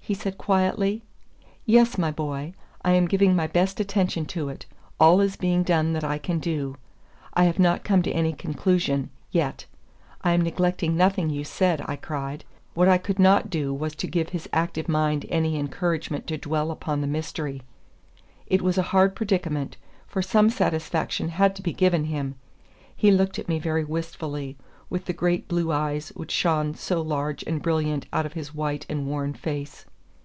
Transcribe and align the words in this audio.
he 0.00 0.12
said 0.14 0.36
quietly. 0.36 1.04
"Yes, 1.64 1.96
my 1.98 2.10
boy, 2.10 2.52
I 2.84 2.94
am 2.94 3.06
giving 3.06 3.36
my 3.36 3.46
best 3.46 3.78
attention 3.78 4.26
to 4.26 4.48
it; 4.48 4.66
all 4.98 5.20
is 5.20 5.36
being 5.36 5.62
done 5.62 5.92
that 5.92 6.02
I 6.02 6.18
can 6.18 6.40
do. 6.40 6.76
I 7.34 7.44
have 7.44 7.60
not 7.60 7.84
come 7.84 8.02
to 8.02 8.10
any 8.10 8.32
conclusion 8.32 9.10
yet. 9.30 9.66
I 10.22 10.32
am 10.32 10.40
neglecting 10.40 10.96
nothing 10.96 11.30
you 11.30 11.44
said," 11.44 11.80
I 11.86 11.94
cried. 11.94 12.44
What 12.74 12.88
I 12.88 12.98
could 12.98 13.20
not 13.20 13.50
do 13.50 13.72
was 13.72 13.94
to 13.96 14.08
give 14.08 14.30
his 14.30 14.48
active 14.52 14.88
mind 14.88 15.26
any 15.28 15.56
encouragement 15.56 16.26
to 16.26 16.38
dwell 16.38 16.72
upon 16.72 17.00
the 17.00 17.06
mystery. 17.06 17.62
It 18.48 18.62
was 18.62 18.78
a 18.78 18.82
hard 18.90 19.14
predicament, 19.14 19.76
for 20.08 20.22
some 20.22 20.50
satisfaction 20.50 21.28
had 21.28 21.54
to 21.54 21.62
be 21.62 21.72
given 21.72 22.04
him. 22.04 22.34
He 22.96 23.12
looked 23.12 23.38
at 23.38 23.48
me 23.48 23.60
very 23.60 23.84
wistfully, 23.84 24.56
with 24.90 25.04
the 25.04 25.12
great 25.12 25.46
blue 25.48 25.70
eyes 25.70 26.08
which 26.16 26.30
shone 26.30 26.74
so 26.74 27.02
large 27.02 27.42
and 27.42 27.60
brilliant 27.60 28.06
out 28.10 28.24
of 28.24 28.32
his 28.32 28.54
white 28.54 28.86
and 28.88 29.06
worn 29.06 29.34
face. 29.34 29.84